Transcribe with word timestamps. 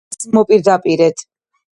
პავლეს 0.13 0.21
კათედრალის 0.21 0.37
მოპირდაპირედ. 0.37 1.21